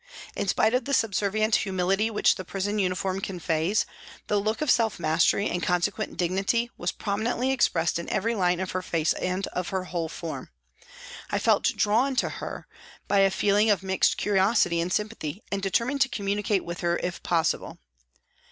[0.35, 3.85] In spite of the subservient humility which the prison uniform conveys,
[4.25, 8.59] the look of self mastery and con sequent dignity was prominently expressed in every line
[8.59, 10.49] of her face and of her whole form.
[11.29, 12.67] I felt drawn to her
[13.07, 17.21] by a feeling of mixed curiosity and sympathy and determined to communicate with her if
[17.21, 17.77] possible.